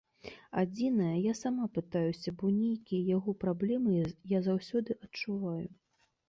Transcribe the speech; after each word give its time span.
Адзінае, 0.61 1.11
я 1.23 1.33
сама 1.39 1.67
пытаюся, 1.75 2.33
бо 2.39 2.49
нейкія 2.61 3.01
яго 3.17 3.35
праблемы 3.45 3.99
я 4.33 4.39
заўсёды 4.49 4.99
адчуваю. 5.07 5.65